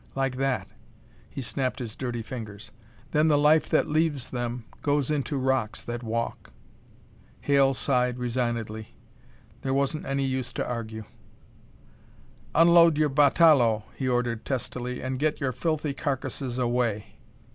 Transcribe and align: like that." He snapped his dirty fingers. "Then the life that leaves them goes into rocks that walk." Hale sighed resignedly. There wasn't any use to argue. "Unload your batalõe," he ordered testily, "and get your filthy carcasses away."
like 0.15 0.37
that." 0.37 0.67
He 1.29 1.43
snapped 1.43 1.77
his 1.77 1.95
dirty 1.95 2.23
fingers. 2.23 2.71
"Then 3.11 3.27
the 3.27 3.37
life 3.37 3.69
that 3.69 3.87
leaves 3.87 4.31
them 4.31 4.65
goes 4.81 5.11
into 5.11 5.37
rocks 5.37 5.83
that 5.83 6.01
walk." 6.01 6.49
Hale 7.41 7.75
sighed 7.75 8.17
resignedly. 8.17 8.95
There 9.61 9.75
wasn't 9.75 10.07
any 10.07 10.25
use 10.25 10.53
to 10.53 10.65
argue. 10.67 11.03
"Unload 12.55 12.97
your 12.97 13.11
batalõe," 13.11 13.83
he 13.95 14.07
ordered 14.07 14.43
testily, 14.43 15.03
"and 15.03 15.19
get 15.19 15.39
your 15.39 15.51
filthy 15.51 15.93
carcasses 15.93 16.57
away." 16.57 17.17